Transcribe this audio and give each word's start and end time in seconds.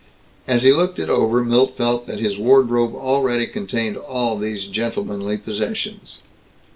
As 0.47 0.63
he 0.63 0.73
looked 0.73 0.97
it 0.97 1.11
over 1.11 1.43
Milt 1.45 1.77
felt 1.77 2.07
that 2.07 2.17
his 2.17 2.35
wardrobe 2.35 2.95
already 2.95 3.45
contained 3.45 3.97
all 3.97 4.35
these 4.35 4.65
gentlemanly 4.65 5.37
possessions. 5.37 6.21